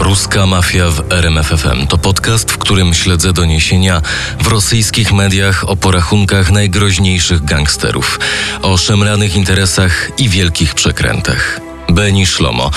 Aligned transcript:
Ruska 0.00 0.46
Mafia 0.46 0.90
w 0.90 1.12
RMFFM 1.12 1.86
to 1.86 1.98
podcast, 1.98 2.52
w 2.52 2.58
którym 2.58 2.94
śledzę 2.94 3.32
doniesienia 3.32 4.02
w 4.40 4.46
rosyjskich 4.46 5.12
mediach 5.12 5.68
o 5.68 5.76
porachunkach 5.76 6.50
najgroźniejszych 6.50 7.44
gangsterów, 7.44 8.20
o 8.62 8.76
szemranych 8.76 9.36
interesach 9.36 10.10
i 10.18 10.28
wielkich 10.28 10.74
przekrętach. 10.74 11.60
Beni 11.88 12.26
Szlomo 12.26 12.70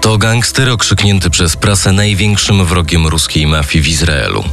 to 0.00 0.18
gangster 0.18 0.70
okrzyknięty 0.70 1.30
przez 1.30 1.56
prasę 1.56 1.92
największym 1.92 2.64
wrogiem 2.64 3.06
ruskiej 3.06 3.46
mafii 3.46 3.84
w 3.84 3.88
Izraelu. 3.88 4.44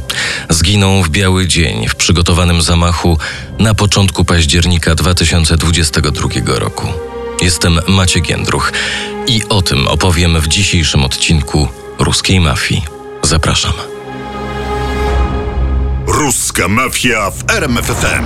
Zginął 0.48 1.02
w 1.02 1.08
biały 1.08 1.46
dzień 1.46 1.88
w 1.88 1.94
przygotowanym 1.94 2.62
zamachu 2.62 3.18
na 3.58 3.74
początku 3.74 4.24
października 4.24 4.94
2022 4.94 6.28
roku. 6.46 6.88
Jestem 7.42 7.80
Maciek 7.88 8.30
Jędruch 8.30 8.72
i 9.26 9.42
o 9.48 9.62
tym 9.62 9.86
opowiem 9.86 10.40
w 10.40 10.48
dzisiejszym 10.48 11.04
odcinku 11.04 11.68
ruskiej 12.00 12.40
mafii. 12.40 12.82
Zapraszam. 13.22 13.72
Ruska 16.06 16.68
mafia 16.68 17.30
w 17.30 17.50
RMFFM. 17.50 18.24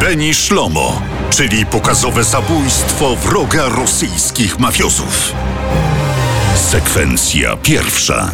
Beni 0.00 0.34
Szlomo, 0.34 1.02
czyli 1.30 1.66
pokazowe 1.66 2.24
zabójstwo 2.24 3.16
wroga 3.16 3.68
rosyjskich 3.68 4.58
mafiozów. 4.58 5.32
Sekwencja 6.70 7.56
pierwsza. 7.56 8.30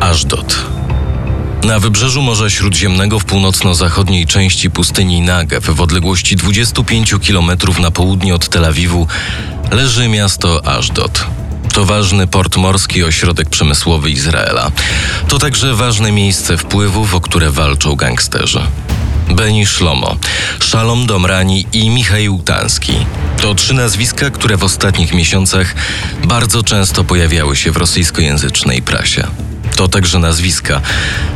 Ażdot. 0.00 0.66
Na 1.64 1.80
wybrzeżu 1.80 2.22
Morza 2.22 2.50
Śródziemnego 2.50 3.18
w 3.18 3.24
północno-zachodniej 3.24 4.26
części 4.26 4.70
pustyni 4.70 5.20
Nagev 5.20 5.72
w 5.74 5.80
odległości 5.80 6.36
25 6.36 7.14
km 7.26 7.50
na 7.80 7.90
południe 7.90 8.34
od 8.34 8.48
Tel 8.48 8.64
Awiwu 8.64 9.06
leży 9.70 10.08
miasto 10.08 10.66
Ażdot. 10.66 11.26
To 11.72 11.84
ważny 11.84 12.26
port 12.26 12.56
morski, 12.56 13.04
ośrodek 13.04 13.50
przemysłowy 13.50 14.10
Izraela. 14.10 14.70
To 15.28 15.38
także 15.38 15.74
ważne 15.74 16.12
miejsce 16.12 16.56
wpływów, 16.56 17.14
o 17.14 17.20
które 17.20 17.50
walczą 17.50 17.96
gangsterzy. 17.96 18.60
Beni 19.30 19.66
Szlomo, 19.66 20.16
Szalom 20.60 21.06
Domrani 21.06 21.66
i 21.72 21.90
Michał 21.90 22.42
Tanski. 22.44 22.92
To 23.42 23.54
trzy 23.54 23.74
nazwiska, 23.74 24.30
które 24.30 24.56
w 24.56 24.64
ostatnich 24.64 25.14
miesiącach 25.14 25.74
bardzo 26.24 26.62
często 26.62 27.04
pojawiały 27.04 27.56
się 27.56 27.70
w 27.70 27.76
rosyjskojęzycznej 27.76 28.82
prasie. 28.82 29.26
To 29.76 29.88
także 29.88 30.18
nazwiska 30.18 30.80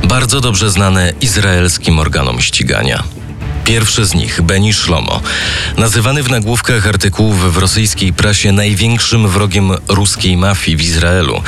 bardzo 0.04 0.40
dobrze 0.40 0.70
znane 0.70 1.12
izraelskim 1.20 1.98
organom 1.98 2.40
ścigania. 2.40 3.02
Pierwszy 3.63 4.05
z 4.05 4.13
nich, 4.13 4.41
Beni 4.41 4.73
Szlomo, 4.73 5.21
nazywany 5.77 6.23
w 6.23 6.29
nagłówkach 6.29 6.87
artykułów 6.87 7.53
w 7.53 7.57
rosyjskiej 7.57 8.13
prasie 8.13 8.51
największym 8.51 9.27
wrogiem 9.27 9.71
ruskiej 9.87 10.37
mafii 10.37 10.77
w 10.77 10.81
Izraelu, 10.81 11.41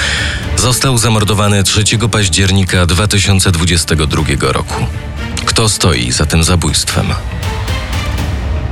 został 0.58 0.98
zamordowany 0.98 1.64
3 1.64 1.84
października 2.12 2.86
2022 2.86 4.24
roku. 4.42 4.86
Kto 5.46 5.70
stoi 5.70 6.12
za 6.12 6.26
tym 6.26 6.44
zabójstwem? 6.44 7.14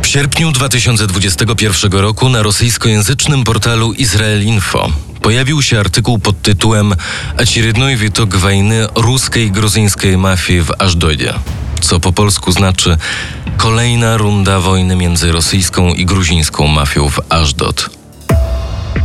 W 0.02 0.08
sierpniu 0.08 0.52
2021 0.52 1.92
roku 1.92 2.30
na 2.30 2.44
rosyjskojęzycznym 2.44 3.44
portalu 3.44 3.94
Izrael 3.94 4.44
Info 4.44 4.92
pojawił 5.22 5.62
się 5.62 5.80
artykuł 5.80 6.20
pod 6.20 6.42
tytułem 6.42 6.94
Очередной 7.38 7.96
witок 7.96 8.36
wojny 8.36 8.88
ruskiej 8.96 9.46
i 9.48 9.52
gruzyjskiej 9.52 10.18
mafii 10.18 10.62
w 10.62 10.72
Ażdodzie, 10.80 11.34
co 11.83 12.01
po 12.01 12.13
polsku 12.13 12.53
znaczy 12.53 12.97
kolejna 13.57 14.17
runda 14.17 14.61
wojny 14.61 14.97
między 14.97 15.33
rosyjską 15.33 15.95
i 15.95 16.07
gruzińską 16.07 16.67
mafią 16.67 17.09
w 17.09 17.21
Ażdod. 17.29 17.91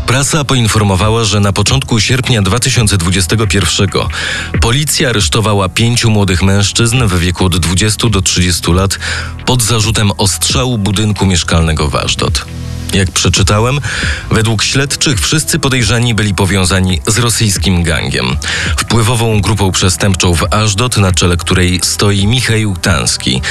Prasa 0.08 0.44
poinformowała, 0.44 1.24
że 1.24 1.40
na 1.40 1.54
początku 1.54 2.00
sierpnia 2.00 2.42
2021 2.42 3.88
policja 4.62 5.10
aresztowała 5.10 5.70
pięciu 5.70 6.10
młodych 6.10 6.44
mężczyzn 6.44 7.06
w 7.06 7.20
wieku 7.20 7.46
od 7.46 7.58
20 7.58 8.10
do 8.10 8.22
30 8.22 8.72
lat 8.72 9.00
pod 9.46 9.64
zarzutem 9.64 10.12
ostrzału 10.18 10.78
budynku 10.78 11.26
mieszkalnego 11.26 11.88
w 11.88 11.96
Ażdod. 11.96 12.46
Jak 12.94 13.12
przeczytałem, 13.12 13.80
według 14.32 14.64
śledczych 14.64 15.22
wszyscy 15.22 15.60
podejrzani 15.60 16.16
byli 16.16 16.34
powiązani 16.34 17.02
z 17.08 17.18
rosyjskim 17.18 17.84
gangiem, 17.84 18.38
wpływową 18.78 19.42
grupą 19.42 19.72
przestępczą 19.72 20.34
w 20.34 20.54
Ażdot, 20.54 20.98
na 20.98 21.12
czele 21.12 21.38
której 21.38 21.80
stoi 21.84 22.28
Michał 22.28 22.76
Tanski, 22.82 23.42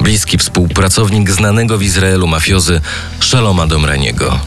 bliski 0.00 0.38
współpracownik 0.38 1.30
znanego 1.30 1.78
w 1.78 1.82
Izraelu 1.82 2.26
mafiozy 2.26 2.80
Szaloma 3.20 3.66
Domraniego. 3.66 4.40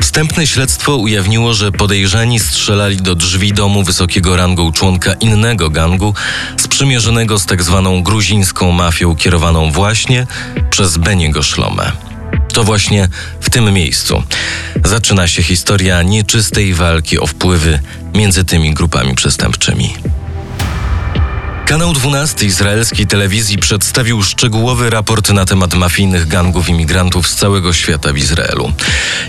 Wstępne 0.00 0.46
śledztwo 0.46 0.96
ujawniło, 0.96 1.54
że 1.54 1.72
podejrzani 1.72 2.40
strzelali 2.40 2.96
do 2.96 3.14
drzwi 3.14 3.52
domu 3.52 3.82
wysokiego 3.82 4.36
rangą 4.36 4.72
członka 4.72 5.12
innego 5.14 5.70
gangu, 5.70 6.14
sprzymierzonego 6.56 7.38
z 7.38 7.46
tak 7.46 7.62
zwaną 7.62 8.02
gruzińską 8.02 8.72
mafią 8.72 9.16
kierowaną 9.16 9.70
właśnie 9.72 10.26
przez 10.70 10.96
Beniego 10.96 11.42
Szlomę. 11.42 12.09
To 12.52 12.64
właśnie 12.64 13.08
w 13.40 13.50
tym 13.50 13.72
miejscu 13.72 14.22
zaczyna 14.84 15.28
się 15.28 15.42
historia 15.42 16.02
nieczystej 16.02 16.74
walki 16.74 17.18
o 17.18 17.26
wpływy 17.26 17.80
między 18.14 18.44
tymi 18.44 18.74
grupami 18.74 19.14
przestępczymi. 19.14 19.94
Kanał 21.70 21.92
12 21.92 22.46
izraelskiej 22.46 23.06
telewizji 23.06 23.58
przedstawił 23.58 24.22
szczegółowy 24.22 24.90
raport 24.90 25.30
na 25.30 25.46
temat 25.46 25.74
mafijnych 25.74 26.28
gangów 26.28 26.68
imigrantów 26.68 27.28
z 27.28 27.34
całego 27.34 27.72
świata 27.72 28.12
w 28.12 28.18
Izraelu. 28.18 28.72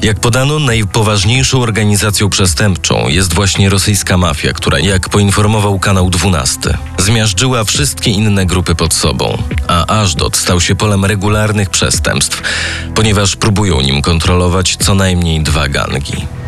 Jak 0.03 0.19
podano, 0.19 0.59
najpoważniejszą 0.59 1.62
organizacją 1.62 2.29
przestępczą 2.29 3.07
jest 3.07 3.34
właśnie 3.34 3.69
rosyjska 3.69 4.18
mafia, 4.18 4.53
która, 4.53 4.79
jak 4.79 5.09
poinformował 5.09 5.79
kanał 5.79 6.09
12, 6.09 6.78
zmiażdżyła 6.97 7.63
wszystkie 7.63 8.12
inne 8.12 8.46
grupy 8.46 8.75
pod 8.75 8.94
sobą, 8.94 9.44
a 9.68 10.02
Ażdot 10.02 10.38
stał 10.38 10.62
się 10.62 10.75
polem 10.75 11.06
regularnych 11.06 11.69
przestępstw, 11.69 12.41
ponieważ 12.96 13.35
próbują 13.35 13.81
nim 13.81 14.02
kontrolować 14.02 14.78
co 14.79 14.96
najmniej 14.96 15.44
dwa 15.44 15.68
gangi. 15.68 16.41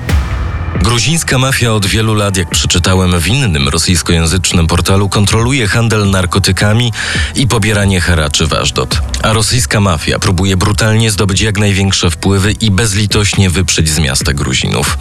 Gruzińska 0.84 1.38
mafia 1.38 1.72
od 1.72 1.86
wielu 1.86 2.14
lat, 2.14 2.38
jak 2.38 2.50
przeczytałem 2.50 3.20
w 3.20 3.28
innym 3.28 3.70
rosyjskojęzycznym 3.70 4.68
portalu, 4.68 5.10
kontroluje 5.10 5.68
handel 5.68 6.10
narkotykami 6.10 6.92
i 7.36 7.48
pobieranie 7.48 8.02
haraczy 8.02 8.48
w 8.48 8.54
Ażdot. 8.54 9.00
A 9.22 9.34
rosyjska 9.34 9.80
mafia 9.80 10.20
próbuje 10.20 10.58
brutalnie 10.58 11.12
zdobyć 11.12 11.42
jak 11.42 11.60
największe 11.60 12.12
wpływy 12.12 12.52
i 12.52 12.72
bezlitośnie 12.72 13.50
wyprzeć 13.50 13.90
z 13.90 14.00
miasta 14.00 14.34
Gruzinów. 14.34 14.98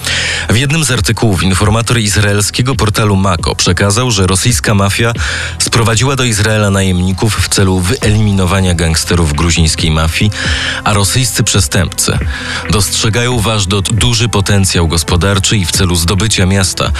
W 0.50 0.56
jednym 0.56 0.84
z 0.84 0.91
artykułów 0.91 1.43
informator 1.43 1.99
izraelskiego 1.99 2.75
portalu 2.75 3.16
Mako 3.16 3.54
przekazał, 3.54 4.10
że 4.10 4.26
rosyjska 4.26 4.75
mafia 4.75 5.12
sprowadziła 5.59 6.16
do 6.16 6.25
Izraela 6.25 6.70
najemników 6.70 7.37
w 7.37 7.49
celu 7.49 7.81
wyeliminowania 7.81 8.75
gangsterów 8.75 9.32
gruzińskiej 9.32 9.91
mafii, 9.91 10.31
a 10.84 10.93
rosyjscy 10.93 11.43
przestępcy 11.43 12.19
dostrzegają 12.70 13.38
w 13.38 13.49
Ażdot 13.49 13.93
duży 13.93 14.28
potencjał 14.28 14.88
gospodarczy 14.88 15.56
i 15.56 15.66
w 15.66 15.72
celu 15.72 15.97
zdobycia 15.97 16.47
miasta 16.47 16.93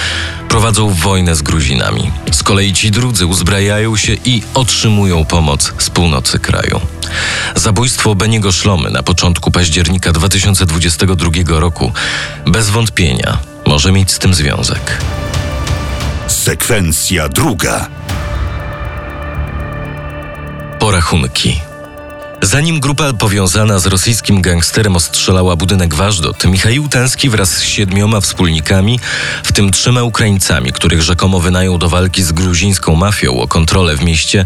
prowadzą 0.49 0.89
wojnę 0.89 1.35
z 1.37 1.43
Gruzinami. 1.43 2.11
Z 2.33 2.43
kolei 2.43 2.73
ci 2.73 2.91
drudzy 2.91 3.27
uzbrajają 3.27 3.97
się 3.97 4.13
i 4.25 4.43
otrzymują 4.55 5.25
pomoc 5.25 5.73
z 5.79 5.91
północy 5.91 6.39
kraju. 6.39 6.81
Zabójstwo 7.57 8.15
Beniego 8.15 8.53
Szlomy 8.53 8.91
na 8.91 9.03
początku 9.03 9.51
października 9.51 10.13
2022 10.13 11.31
roku 11.61 11.93
bez 12.47 12.71
wątpienia 12.71 13.39
może 13.67 13.93
mieć 13.93 14.13
z 14.13 14.19
tym 14.19 14.35
związek. 14.35 14.99
Sekwencja 16.27 17.29
druga. 17.29 17.89
Porachunki. 20.79 21.72
Zanim 22.42 22.80
grupa 22.80 23.14
powiązana 23.14 23.80
z 23.80 23.86
rosyjskim 23.86 24.42
gangsterem 24.42 24.96
ostrzelała 24.96 25.56
budynek 25.56 25.94
Ważdot, 25.94 26.46
Michał 26.46 26.88
Tęski 26.90 27.30
wraz 27.30 27.50
z 27.50 27.64
siedmioma 27.64 28.22
wspólnikami, 28.22 29.00
w 29.44 29.52
tym 29.52 29.72
trzema 29.72 30.04
Ukraińcami, 30.04 30.74
których 30.74 31.02
rzekomo 31.02 31.40
wynajął 31.40 31.78
do 31.78 31.90
walki 31.90 32.24
z 32.24 32.32
gruzińską 32.32 32.96
mafią 32.96 33.42
o 33.42 33.48
kontrolę 33.48 33.96
w 33.96 34.04
mieście, 34.04 34.46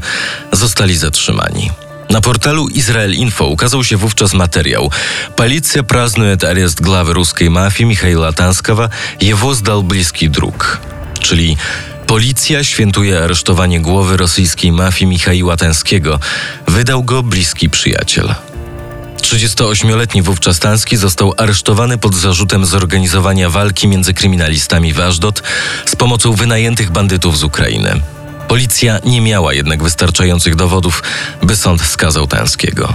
zostali 0.51 0.97
zatrzymani. 0.97 1.71
Na 2.09 2.21
portalu 2.21 2.67
Izrael 2.67 3.13
Info 3.13 3.45
ukazał 3.45 3.83
się 3.83 3.97
wówczas 3.97 4.33
materiał 4.33 4.91
Policja 5.35 5.83
празднует 5.83 6.43
арест 6.43 6.81
главы 6.81 7.13
ruskiej 7.13 7.49
mafii 7.49 7.85
Michaila 7.85 8.33
Tanskawa, 8.33 8.89
jego 9.21 9.55
zdal 9.55 9.83
bliski 9.83 10.29
dróg. 10.29 10.79
Czyli 11.19 11.57
Policja 12.06 12.64
świętuje 12.64 13.24
aresztowanie 13.24 13.80
głowy 13.80 14.16
rosyjskiej 14.16 14.72
mafii 14.72 15.06
Michaiła 15.06 15.56
Tęskiego. 15.56 16.20
Wydał 16.68 17.04
go 17.04 17.22
bliski 17.22 17.70
przyjaciel. 17.70 18.34
38-letni 19.22 20.22
wówczas 20.22 20.58
Tanski 20.58 20.96
został 20.96 21.34
aresztowany 21.36 21.98
pod 21.98 22.14
zarzutem 22.14 22.66
zorganizowania 22.66 23.50
walki 23.50 23.88
między 23.88 24.14
kryminalistami 24.14 24.92
w 24.92 25.00
Ażdot 25.00 25.42
z 25.86 25.96
pomocą 25.96 26.32
wynajętych 26.32 26.90
bandytów 26.90 27.38
z 27.38 27.44
Ukrainy. 27.44 28.00
Policja 28.48 28.98
nie 29.04 29.20
miała 29.20 29.54
jednak 29.54 29.82
wystarczających 29.82 30.56
dowodów, 30.56 31.02
by 31.42 31.56
sąd 31.56 31.82
skazał 31.82 32.26
Tęskiego. 32.26 32.94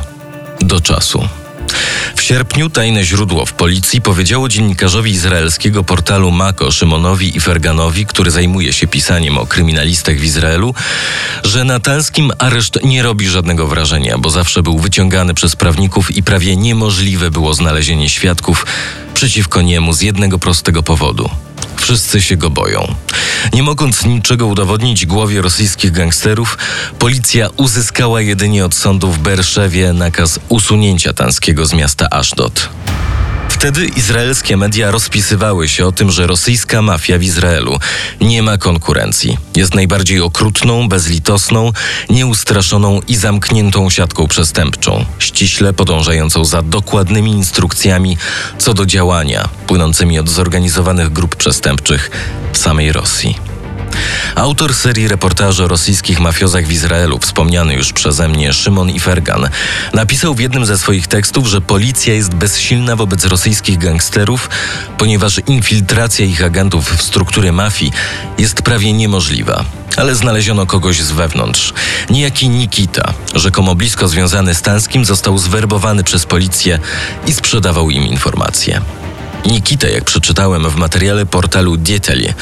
Do 0.62 0.82
czasu. 0.82 1.41
Sierpniu 2.32 2.70
tajne 2.70 3.04
źródło 3.04 3.46
w 3.46 3.54
policji 3.54 4.02
powiedziało 4.02 4.50
dziennikarzowi 4.50 5.12
izraelskiego 5.12 5.84
portalu 5.84 6.32
Mako 6.32 6.72
Szymonowi 6.72 7.38
i 7.38 7.40
Ferganowi, 7.40 8.06
który 8.06 8.32
zajmuje 8.32 8.74
się 8.74 8.88
pisaniem 8.88 9.38
o 9.38 9.46
kryminalistach 9.46 10.18
w 10.18 10.24
Izraelu, 10.24 10.74
że 11.44 11.64
na 11.64 11.80
Tanskim 11.80 12.32
areszt 12.38 12.80
nie 12.84 13.04
robi 13.04 13.30
żadnego 13.30 13.68
wrażenia, 13.68 14.18
bo 14.18 14.30
zawsze 14.30 14.64
był 14.64 14.80
wyciągany 14.80 15.34
przez 15.34 15.56
prawników 15.56 16.12
i 16.12 16.24
prawie 16.24 16.56
niemożliwe 16.56 17.32
było 17.32 17.54
znalezienie 17.54 18.10
świadków 18.10 18.66
przeciwko 19.14 19.62
niemu 19.62 19.94
z 19.94 20.02
jednego 20.02 20.40
prostego 20.40 20.84
powodu. 20.84 21.30
Wszyscy 21.76 22.22
się 22.22 22.38
go 22.38 22.50
boją. 22.50 22.96
Nie 23.54 23.64
mogąc 23.64 24.06
niczego 24.06 24.46
udowodnić 24.46 25.06
głowie 25.06 25.42
rosyjskich 25.42 25.92
gangsterów, 25.92 26.58
policja 27.00 27.50
uzyskała 27.58 28.22
jedynie 28.22 28.66
od 28.66 28.76
sądu 28.76 29.12
w 29.12 29.20
Berszewie 29.20 29.94
nakaz 29.94 30.40
usunięcia 30.50 31.14
Tanskiego 31.14 31.66
z 31.66 31.74
miasta 31.74 32.08
Ashdod. 32.10 32.70
Wtedy 33.62 33.86
izraelskie 33.86 34.58
media 34.58 34.92
rozpisywały 34.92 35.70
się 35.70 35.86
o 35.86 35.92
tym, 35.92 36.12
że 36.12 36.28
rosyjska 36.28 36.82
mafia 36.82 37.18
w 37.18 37.24
Izraelu 37.24 37.80
nie 38.22 38.44
ma 38.44 38.58
konkurencji. 38.58 39.38
Jest 39.56 39.76
najbardziej 39.76 40.22
okrutną, 40.22 40.90
bezlitosną, 40.90 41.72
nieustraszoną 42.10 43.02
i 43.08 43.16
zamkniętą 43.16 43.90
siatką 43.90 44.28
przestępczą, 44.28 45.06
ściśle 45.20 45.74
podążającą 45.74 46.46
za 46.46 46.62
dokładnymi 46.62 47.32
instrukcjami 47.32 48.18
co 48.58 48.74
do 48.74 48.86
działania, 48.86 49.50
płynącymi 49.68 50.20
od 50.20 50.30
zorganizowanych 50.30 51.14
grup 51.14 51.36
przestępczych 51.36 52.12
w 52.54 52.58
samej 52.58 52.92
Rosji. 52.92 53.51
Autor 54.36 54.74
serii 54.74 55.08
reportaży 55.08 55.64
o 55.64 55.68
rosyjskich 55.68 56.20
mafiozach 56.20 56.66
w 56.66 56.72
Izraelu, 56.72 57.20
wspomniany 57.20 57.74
już 57.74 57.94
przeze 57.94 58.28
mnie 58.28 58.54
Szymon 58.54 58.90
Ifergan, 58.90 59.50
napisał 59.94 60.36
w 60.36 60.40
jednym 60.40 60.66
ze 60.66 60.78
swoich 60.78 61.08
tekstów, 61.08 61.48
że 61.48 61.62
policja 61.62 62.14
jest 62.14 62.34
bezsilna 62.34 62.96
wobec 62.96 63.26
rosyjskich 63.26 63.78
gangsterów, 63.78 64.50
ponieważ 64.98 65.42
infiltracja 65.48 66.26
ich 66.26 66.44
agentów 66.44 66.98
w 66.98 67.02
struktury 67.02 67.52
mafii 67.52 67.92
jest 68.38 68.62
prawie 68.62 68.94
niemożliwa. 68.94 69.66
Ale 69.98 70.16
znaleziono 70.16 70.66
kogoś 70.66 71.02
z 71.02 71.12
wewnątrz. 71.12 71.74
Niejaki 72.10 72.50
Nikita, 72.50 73.14
rzekomo 73.36 73.76
blisko 73.76 74.08
związany 74.08 74.56
z 74.56 74.62
Tanskim, 74.62 75.06
został 75.06 75.38
zwerbowany 75.38 76.04
przez 76.04 76.26
policję 76.26 76.80
i 77.28 77.34
sprzedawał 77.34 77.90
im 77.90 78.04
informacje. 78.04 78.82
Nikita, 79.46 79.88
jak 79.88 80.04
przeczytałem 80.04 80.70
w 80.70 80.76
materiale 80.76 81.26
portalu 81.26 81.78
Dieteli, 81.78 82.34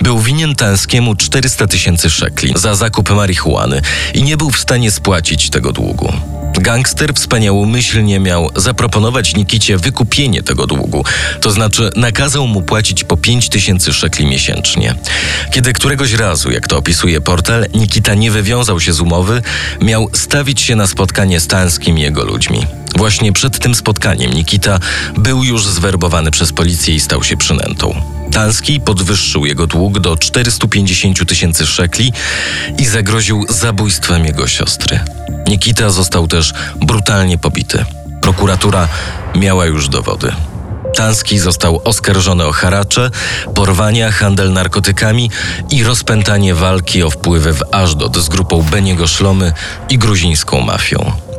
był 0.00 0.20
winien 0.20 0.54
Tanskiemu 0.54 1.14
400 1.14 1.66
tysięcy 1.66 2.10
szekli 2.10 2.52
za 2.56 2.74
zakup 2.74 3.10
marihuany 3.10 3.82
i 4.14 4.22
nie 4.22 4.36
był 4.36 4.50
w 4.50 4.58
stanie 4.58 4.90
spłacić 4.90 5.50
tego 5.50 5.72
długu. 5.72 6.12
Gangster 6.60 7.14
wspaniałomyślnie 7.14 8.20
miał 8.20 8.50
zaproponować 8.56 9.36
Nikicie 9.36 9.78
wykupienie 9.78 10.42
tego 10.42 10.66
długu, 10.66 11.04
to 11.40 11.50
znaczy 11.50 11.90
nakazał 11.96 12.46
mu 12.46 12.62
płacić 12.62 13.04
po 13.04 13.16
5 13.16 13.48
tysięcy 13.48 13.92
szekli 13.92 14.26
miesięcznie. 14.26 14.94
Kiedy 15.54 15.72
któregoś 15.72 16.12
razu, 16.12 16.50
jak 16.50 16.68
to 16.68 16.78
opisuje 16.78 17.20
portal, 17.20 17.66
Nikita 17.74 18.14
nie 18.14 18.30
wywiązał 18.30 18.80
się 18.80 18.92
z 18.92 19.00
umowy, 19.00 19.42
miał 19.80 20.10
stawić 20.12 20.60
się 20.60 20.76
na 20.76 20.86
spotkanie 20.86 21.40
z 21.40 21.46
Tanskim 21.46 21.98
i 21.98 22.00
jego 22.00 22.24
ludźmi. 22.24 22.66
Właśnie 22.96 23.32
przed 23.32 23.58
tym 23.58 23.74
spotkaniem 23.74 24.32
Nikita 24.32 24.78
był 25.16 25.44
już 25.44 25.66
zwerbowany 25.66 26.30
przez 26.30 26.52
policję 26.52 26.94
i 26.94 27.00
stał 27.00 27.22
się 27.22 27.36
przynętą. 27.36 28.02
Tanski 28.32 28.80
podwyższył 28.80 29.46
jego 29.46 29.66
dług 29.66 29.98
do 29.98 30.16
450 30.16 31.28
tysięcy 31.28 31.66
szekli 31.66 32.12
i 32.78 32.86
zagroził 32.86 33.44
zabójstwem 33.48 34.24
jego 34.24 34.48
siostry. 34.48 35.00
Nikita 35.48 35.90
został 35.90 36.28
też 36.28 36.52
brutalnie 36.80 37.38
pobity. 37.38 37.84
Prokuratura 38.22 38.88
miała 39.34 39.66
już 39.66 39.88
dowody. 39.88 40.32
Tanski 40.96 41.38
został 41.38 41.80
oskarżony 41.84 42.44
o 42.46 42.52
haracze, 42.52 43.10
porwania, 43.54 44.12
handel 44.12 44.52
narkotykami 44.52 45.30
i 45.70 45.84
rozpętanie 45.84 46.54
walki 46.54 47.02
o 47.02 47.10
wpływy 47.10 47.52
w 47.52 47.62
Ażdod 47.72 48.16
z 48.16 48.28
grupą 48.28 48.62
Beniego 48.62 49.06
Szlomy 49.06 49.52
i 49.88 49.98
gruzińską 49.98 50.60
mafią. 50.60 51.33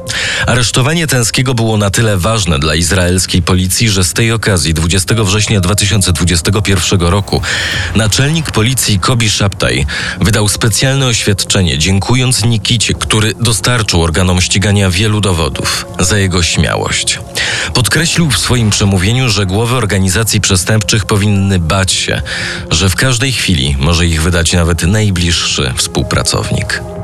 Aresztowanie 0.47 1.07
Tęskiego 1.07 1.53
było 1.53 1.77
na 1.77 1.89
tyle 1.89 2.17
ważne 2.17 2.59
dla 2.59 2.75
izraelskiej 2.75 3.41
policji, 3.41 3.89
że 3.89 4.03
z 4.03 4.13
tej 4.13 4.31
okazji 4.31 4.73
20 4.73 5.15
września 5.15 5.61
2021 5.61 6.99
roku 7.01 7.41
naczelnik 7.95 8.51
policji 8.51 8.99
Kobi 8.99 9.29
Szaptaj 9.29 9.85
wydał 10.21 10.49
specjalne 10.49 11.07
oświadczenie, 11.07 11.77
dziękując 11.77 12.45
Nikicie, 12.45 12.93
który 12.93 13.33
dostarczył 13.39 14.03
organom 14.03 14.41
ścigania 14.41 14.89
wielu 14.89 15.21
dowodów 15.21 15.85
za 15.99 16.17
jego 16.17 16.43
śmiałość. 16.43 17.19
Podkreślił 17.73 18.31
w 18.31 18.37
swoim 18.37 18.69
przemówieniu, 18.69 19.29
że 19.29 19.45
głowy 19.45 19.75
organizacji 19.75 20.41
przestępczych 20.41 21.05
powinny 21.05 21.59
bać 21.59 21.91
się, 21.91 22.21
że 22.71 22.89
w 22.89 22.95
każdej 22.95 23.31
chwili 23.31 23.75
może 23.79 24.07
ich 24.07 24.21
wydać 24.21 24.53
nawet 24.53 24.83
najbliższy 24.83 25.73
współpracownik. 25.77 26.94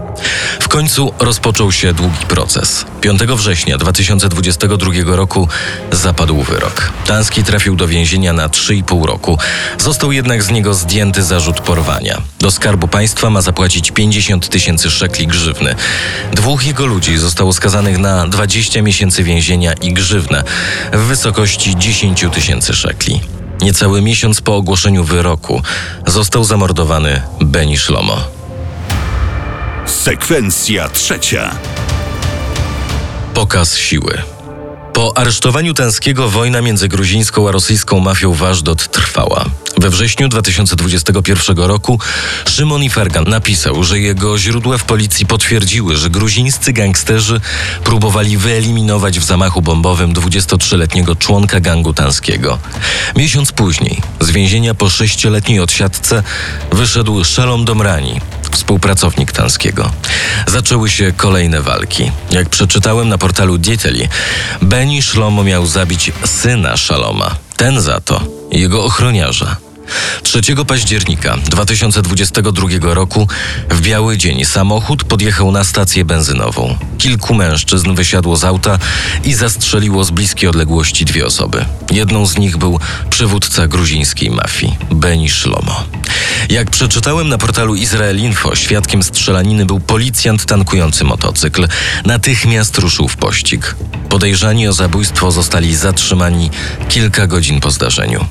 Końcu 0.72 1.14
rozpoczął 1.20 1.72
się 1.72 1.94
długi 1.94 2.26
proces. 2.28 2.86
5 3.02 3.22
września 3.24 3.78
2022 3.78 4.92
roku 5.06 5.48
zapadł 5.92 6.44
wyrok. 6.44 6.92
Tanski 7.06 7.44
trafił 7.44 7.76
do 7.76 7.88
więzienia 7.88 8.34
na 8.34 8.48
3,5 8.48 9.06
roku. 9.06 9.38
Został 9.78 10.12
jednak 10.12 10.44
z 10.44 10.52
niego 10.52 10.74
zdjęty 10.74 11.24
zarzut 11.24 11.62
porwania. 11.62 12.22
Do 12.40 12.52
skarbu 12.52 12.88
państwa 12.88 13.30
ma 13.30 13.42
zapłacić 13.42 13.92
50 13.92 14.50
tysięcy 14.50 14.92
szekli 14.92 15.28
grzywny. 15.28 15.76
Dwóch 16.34 16.66
jego 16.66 16.86
ludzi 16.86 17.18
zostało 17.18 17.54
skazanych 17.54 17.98
na 17.98 18.28
20 18.28 18.82
miesięcy 18.82 19.24
więzienia 19.24 19.74
i 19.74 19.94
grzywnę 19.94 20.44
w 20.94 21.00
wysokości 21.00 21.76
10 21.78 22.26
tysięcy 22.34 22.74
szekli. 22.74 23.22
Niecały 23.62 24.02
miesiąc 24.02 24.42
po 24.42 24.56
ogłoszeniu 24.56 25.04
wyroku 25.04 25.62
został 26.08 26.44
zamordowany 26.44 27.22
Beni 27.42 27.78
Szlomo. 27.78 28.41
Sekwencja 29.86 30.90
trzecia. 30.90 31.56
Pokaz 33.34 33.78
siły. 33.78 34.22
Po 34.94 35.18
aresztowaniu 35.18 35.74
Tanskiego 35.74 36.30
wojna 36.30 36.62
między 36.62 36.88
gruzińską 36.88 37.48
a 37.50 37.52
rosyjską 37.52 38.00
mafią 38.00 38.34
w 38.34 38.44
Ażdot 38.44 38.92
trwała. 38.92 39.46
We 39.78 39.90
wrześniu 39.90 40.30
2021 40.30 41.58
roku 41.58 42.00
Szymon 42.50 42.84
Ifergan 42.84 43.24
napisał, 43.28 43.84
że 43.84 44.00
jego 44.00 44.38
źródła 44.38 44.78
w 44.78 44.84
policji 44.84 45.26
potwierdziły, 45.26 45.98
że 45.98 46.10
gruzińscy 46.10 46.74
gangsterzy 46.74 47.42
próbowali 47.84 48.38
wyeliminować 48.38 49.20
w 49.20 49.24
zamachu 49.24 49.62
bombowym 49.62 50.14
23-letniego 50.14 51.16
członka 51.16 51.60
gangu 51.60 51.94
tanskiego. 51.94 52.60
Miesiąc 53.16 53.52
później 53.52 54.02
z 54.20 54.32
więzienia 54.32 54.74
po 54.74 54.90
sześcioletniej 54.90 55.60
odsiadce 55.60 56.24
wyszedł 56.72 57.24
Szalom 57.24 57.66
Domrani, 57.66 58.22
współpracownik 58.52 59.32
Tanskiego. 59.32 59.92
Zaczęły 60.48 60.90
się 60.90 61.12
kolejne 61.18 61.62
walki. 61.62 62.12
Jak 62.32 62.50
przeczytałem 62.50 63.10
na 63.10 63.18
portalu 63.18 63.58
Dieteli, 63.58 64.08
Beni 64.62 65.02
Szlomo 65.02 65.44
miał 65.44 65.66
zabić 65.66 66.12
syna 66.26 66.78
Szaloma. 66.78 67.36
Ten 67.58 67.82
za 67.82 68.02
to 68.02 68.22
jego 68.52 68.84
ochroniarza. 68.84 69.71
3 70.24 70.42
października 70.68 71.38
2022 71.38 72.68
roku 72.82 73.28
w 73.70 73.82
biały 73.82 74.18
dzień 74.18 74.46
samochód 74.46 75.04
podjechał 75.04 75.52
na 75.52 75.64
stację 75.64 76.06
benzynową. 76.06 76.78
Kilku 76.98 77.34
mężczyzn 77.34 77.96
wysiadło 77.96 78.38
z 78.38 78.44
auta 78.44 78.80
i 79.24 79.34
zastrzeliło 79.34 80.04
z 80.04 80.12
bliskiej 80.12 80.50
odległości 80.50 81.06
dwie 81.06 81.26
osoby. 81.26 81.66
Jedną 81.92 82.26
z 82.26 82.38
nich 82.38 82.58
był 82.58 82.80
przywódca 83.10 83.68
gruzińskiej 83.68 84.30
mafii, 84.30 84.78
Beni 84.92 85.30
Szlomo. 85.30 85.84
Jak 86.50 86.70
przeczytałem 86.70 87.30
na 87.30 87.38
portalu 87.38 87.76
Izraelinfo, 87.76 88.56
świadkiem 88.56 89.04
strzelaniny 89.04 89.66
był 89.66 89.80
policjant 89.80 90.46
tankujący 90.46 91.04
motocykl. 91.04 91.68
Natychmiast 92.06 92.78
ruszył 92.78 93.08
w 93.08 93.18
pościg. 93.18 93.76
Podejrzani 94.10 94.68
o 94.68 94.74
zabójstwo 94.74 95.32
zostali 95.32 95.76
zatrzymani 95.76 96.50
kilka 96.90 97.28
godzin 97.28 97.60
po 97.60 97.72
zdarzeniu. 97.72 98.26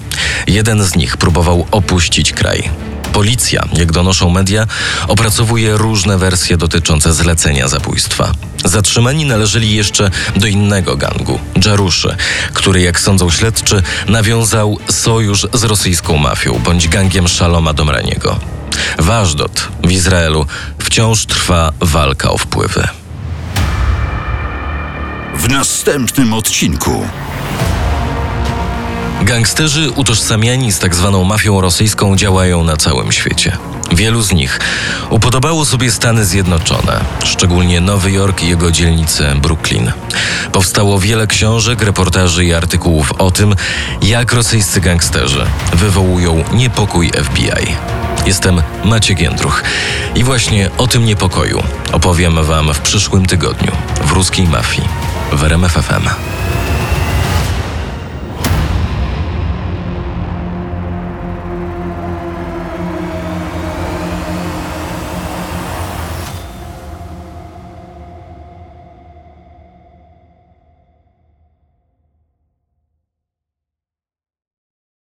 Jeden 0.46 0.84
z 0.84 0.96
nich 0.96 1.16
próbował 1.16 1.49
opuścić 1.70 2.32
kraj. 2.32 2.70
Policja, 3.12 3.68
jak 3.72 3.92
donoszą 3.92 4.30
media, 4.30 4.66
opracowuje 5.08 5.76
różne 5.76 6.18
wersje 6.18 6.56
dotyczące 6.56 7.12
zlecenia 7.12 7.68
zabójstwa. 7.68 8.32
Zatrzymani 8.64 9.24
należeli 9.24 9.74
jeszcze 9.74 10.10
do 10.36 10.46
innego 10.46 10.96
gangu, 10.96 11.38
Dżaruszy, 11.58 12.16
który, 12.54 12.80
jak 12.80 13.00
sądzą 13.00 13.30
śledczy, 13.30 13.82
nawiązał 14.08 14.78
sojusz 14.90 15.46
z 15.52 15.64
rosyjską 15.64 16.16
mafią 16.16 16.58
bądź 16.64 16.88
gangiem 16.88 17.28
Szaloma 17.28 17.72
Domraniego. 17.72 18.38
W 18.98 19.10
Ażdot, 19.10 19.68
w 19.84 19.90
Izraelu, 19.90 20.46
wciąż 20.78 21.26
trwa 21.26 21.72
walka 21.80 22.30
o 22.30 22.38
wpływy. 22.38 22.88
W 25.34 25.48
następnym 25.48 26.34
odcinku. 26.34 27.06
Gangsterzy 29.20 29.90
utożsamiani 29.90 30.72
z 30.72 30.78
tak 30.78 30.94
zwaną 30.94 31.24
mafią 31.24 31.60
rosyjską 31.60 32.16
działają 32.16 32.64
na 32.64 32.76
całym 32.76 33.12
świecie. 33.12 33.56
Wielu 33.92 34.22
z 34.22 34.32
nich 34.32 34.60
upodobało 35.10 35.64
sobie 35.64 35.90
Stany 35.90 36.24
Zjednoczone, 36.24 37.00
szczególnie 37.24 37.80
Nowy 37.80 38.10
Jork 38.10 38.42
i 38.42 38.48
jego 38.48 38.70
dzielnice 38.70 39.34
Brooklyn. 39.34 39.92
Powstało 40.52 40.98
wiele 40.98 41.26
książek, 41.26 41.82
reportaży 41.82 42.44
i 42.44 42.54
artykułów 42.54 43.12
o 43.12 43.30
tym, 43.30 43.54
jak 44.02 44.32
rosyjscy 44.32 44.80
gangsterzy 44.80 45.46
wywołują 45.72 46.44
niepokój 46.52 47.10
FBI. 47.24 47.76
Jestem 48.26 48.62
Maciek 48.84 49.20
Jędruch 49.20 49.62
i 50.14 50.24
właśnie 50.24 50.70
o 50.78 50.86
tym 50.86 51.04
niepokoju 51.04 51.62
opowiem 51.92 52.44
Wam 52.44 52.74
w 52.74 52.80
przyszłym 52.80 53.26
tygodniu 53.26 53.72
w 54.04 54.10
ruskiej 54.10 54.46
mafii 54.46 54.88
w 55.32 55.44
RMFFM. 55.44 56.29